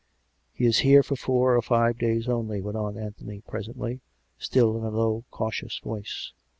[0.55, 4.01] "He is here for four or five days only," went on Anthony presently,
[4.39, 6.31] still in a low, cautious voice.